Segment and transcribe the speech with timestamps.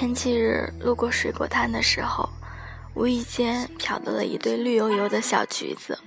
[0.00, 2.26] 前几日路过水果摊的时候，
[2.94, 5.98] 无意间瞟到了一对绿油油的小橘子，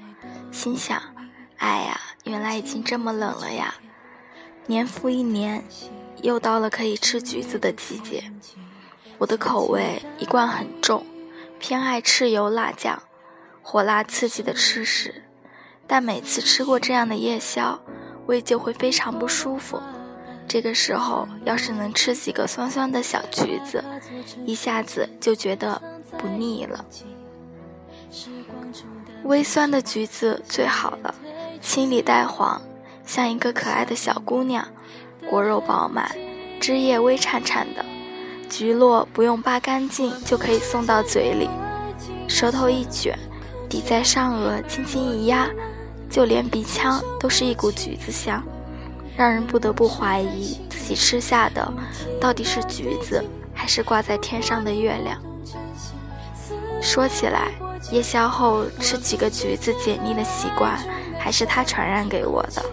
[0.52, 1.00] 心想：
[1.58, 3.76] 哎呀，原来已经这么冷了呀！
[4.66, 5.64] 年复一年，
[6.24, 8.24] 又到了可以吃橘子的季节。
[9.20, 11.06] 我的口味一贯很重，
[11.60, 13.00] 偏爱吃油辣酱，
[13.62, 15.24] 火辣刺激的吃食。
[15.86, 17.80] 但每次吃过这样的夜宵，
[18.26, 19.80] 胃就会非常不舒服。
[20.48, 23.84] 这个时候，要是能吃几个酸酸的小橘子，
[24.46, 25.82] 一下子就觉得
[26.18, 26.86] 不腻了。
[29.24, 31.16] 微酸的橘子最好了，
[31.62, 32.62] 青里带黄，
[33.06, 34.68] 像一个可爱的小姑娘，
[35.28, 36.12] 果肉饱满，
[36.60, 37.84] 汁液微颤颤的，
[38.50, 41.50] 橘络不用扒干净就可以送到嘴里，
[42.28, 43.18] 舌头一卷，
[43.68, 45.50] 抵在上颚轻轻一压，
[46.10, 48.44] 就连鼻腔都是一股橘子香。
[49.16, 51.72] 让人不得不怀疑自己吃下的
[52.20, 55.22] 到底是橘子还是挂在天上的月亮。
[56.82, 57.52] 说起来，
[57.92, 60.78] 夜宵后吃几个橘子解腻的习惯
[61.18, 62.64] 还是他传染给我的。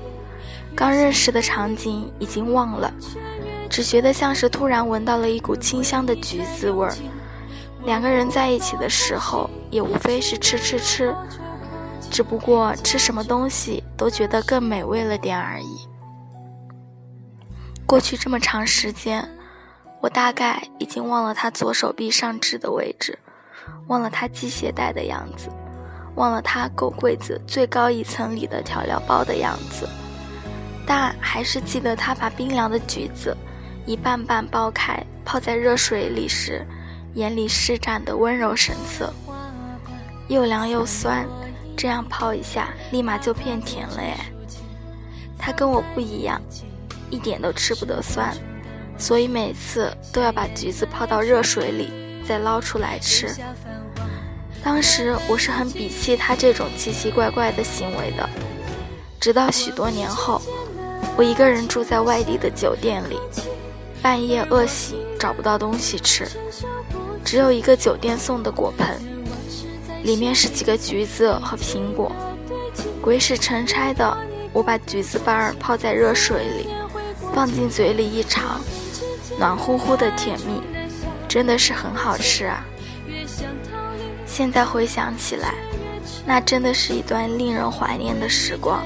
[0.75, 2.93] 刚认识的场景已经忘了，
[3.69, 6.95] 只觉得像是突然闻到了一股清香的橘子味儿。
[7.85, 11.15] 两个人在一起的时候，也无非是吃吃吃，
[12.11, 15.90] 只不过吃什么东西都觉得更美味了点而已。
[17.91, 19.29] 过去这么长时间，
[20.01, 23.19] 我大概已经忘了他左手臂上痣的位置，
[23.89, 25.49] 忘了他系鞋带的样子，
[26.15, 29.89] 忘了他够柜子最高一层里的调料包的样子，
[30.87, 33.37] 但还是记得他把冰凉的橘子
[33.87, 36.65] 一瓣瓣剥开，泡在热水里时，
[37.15, 39.13] 眼里施展的温柔神色。
[40.29, 41.27] 又凉又酸，
[41.77, 44.17] 这样泡一下，立马就变甜了耶。
[45.37, 46.41] 他跟我不一样。
[47.11, 48.35] 一点都吃不得酸，
[48.97, 51.91] 所以每次都要把橘子泡到热水里
[52.27, 53.29] 再捞出来吃。
[54.63, 58.29] 当时我是很鄙弃他这种奇奇怪怪的行为的。
[59.19, 60.41] 直到许多年后，
[61.17, 63.19] 我一个人住在外地的酒店里，
[64.03, 66.27] 半夜饿醒找不到东西吃，
[67.25, 68.99] 只有一个酒店送的果盆，
[70.05, 72.13] 里面是几个橘子和苹果。
[73.03, 74.17] 鬼使神差的，
[74.53, 76.69] 我把橘子瓣儿泡在热水里。
[77.35, 78.61] 放进嘴里一尝，
[79.39, 80.61] 暖乎乎的甜蜜，
[81.29, 82.65] 真的是很好吃啊！
[84.27, 85.55] 现在回想起来，
[86.27, 88.83] 那真的是一段令人怀念的时光。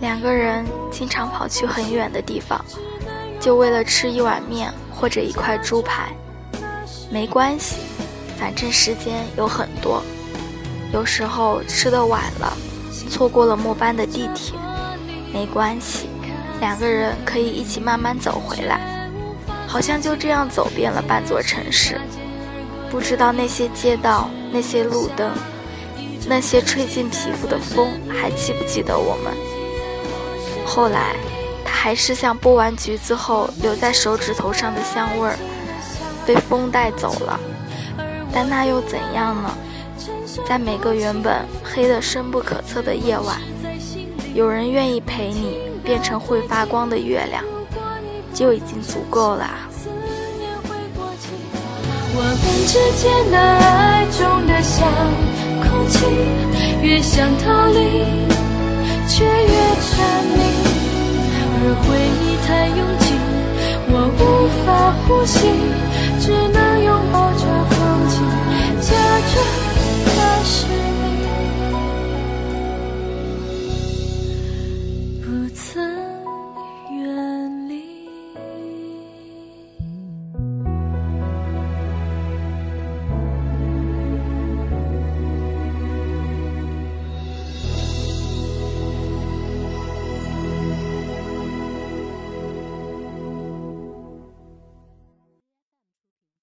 [0.00, 2.64] 两个人经常跑去很远的地方，
[3.40, 6.12] 就为了吃一碗面或者一块猪排。
[7.10, 7.76] 没关系，
[8.38, 10.02] 反正时间有很多。
[10.92, 12.56] 有时候吃的晚了，
[13.08, 14.58] 错过了末班的地铁，
[15.32, 16.08] 没关系。
[16.62, 19.10] 两个人可以一起慢慢走回来，
[19.66, 22.00] 好像就这样走遍了半座城市。
[22.88, 25.32] 不知道那些街道、那些路灯、
[26.28, 29.34] 那些吹进皮肤的风，还记不记得我们？
[30.64, 31.16] 后来，
[31.64, 35.36] 他还是像剥完橘子后留在手指头上的香味儿，
[36.24, 37.40] 被风带走了。
[38.32, 39.50] 但那又怎样呢？
[40.46, 43.36] 在每个原本黑得深不可测的夜晚，
[44.32, 45.71] 有人愿意陪你。
[45.84, 47.44] 变成会发光的月亮，
[48.32, 49.50] 就已经足够了。
[52.14, 54.86] 我们之间的爱重得像
[55.62, 56.04] 空气，
[56.82, 58.04] 越想逃离，
[59.08, 59.90] 却越沉
[60.36, 60.40] 迷。
[61.64, 61.86] 而回
[62.20, 63.04] 忆太拥挤，
[63.88, 64.20] 我无
[64.64, 64.66] 法
[65.06, 65.36] 呼吸。
[66.20, 67.32] 只能拥抱